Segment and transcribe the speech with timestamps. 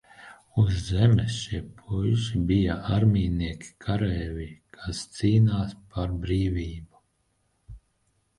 [0.61, 7.05] Uz Zemes šie puiši bija armijnieki, kareivji, kas cīnās par brīvību.